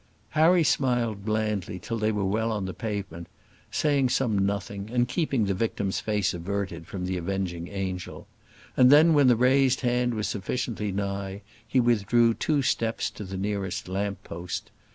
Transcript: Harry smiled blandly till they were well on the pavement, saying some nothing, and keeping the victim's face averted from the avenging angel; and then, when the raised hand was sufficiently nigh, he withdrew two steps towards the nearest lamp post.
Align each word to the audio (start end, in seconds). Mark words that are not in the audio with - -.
Harry 0.29 0.63
smiled 0.63 1.23
blandly 1.23 1.77
till 1.77 1.99
they 1.99 2.11
were 2.11 2.25
well 2.25 2.51
on 2.51 2.65
the 2.65 2.73
pavement, 2.73 3.27
saying 3.69 4.09
some 4.09 4.47
nothing, 4.47 4.89
and 4.91 5.07
keeping 5.07 5.45
the 5.45 5.53
victim's 5.53 5.99
face 5.99 6.33
averted 6.33 6.87
from 6.87 7.05
the 7.05 7.17
avenging 7.17 7.67
angel; 7.67 8.25
and 8.75 8.89
then, 8.89 9.13
when 9.13 9.27
the 9.27 9.35
raised 9.35 9.81
hand 9.81 10.15
was 10.15 10.27
sufficiently 10.27 10.91
nigh, 10.91 11.43
he 11.67 11.79
withdrew 11.79 12.33
two 12.33 12.63
steps 12.63 13.11
towards 13.11 13.29
the 13.29 13.37
nearest 13.37 13.87
lamp 13.87 14.23
post. 14.23 14.71